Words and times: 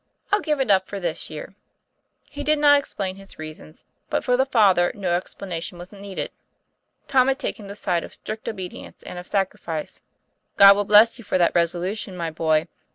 I'll 0.31 0.39
give 0.39 0.59
it 0.59 0.71
up 0.71 0.87
for 0.87 0.99
this 0.99 1.29
year." 1.29 1.53
He 2.27 2.43
did 2.43 2.57
not 2.57 2.79
explain 2.79 3.17
his 3.17 3.37
reasons, 3.37 3.85
but 4.09 4.23
for 4.23 4.35
the 4.35 4.47
Father 4.47 4.91
no 4.95 5.11
explanation 5.15 5.77
was 5.77 5.91
needed. 5.91 6.31
Tom 7.07 7.27
had 7.27 7.37
taken 7.37 7.67
the 7.67 7.75
side 7.75 8.03
of 8.03 8.15
strict 8.15 8.49
obedience 8.49 9.03
and 9.03 9.19
of 9.19 9.27
sacrifice. 9.27 10.01
''God 10.57 10.73
will 10.75 10.85
bless 10.85 11.19
you 11.19 11.23
for 11.23 11.37
that 11.37 11.53
resolution, 11.53 12.17
my 12.17 12.31
boy. 12.31 12.65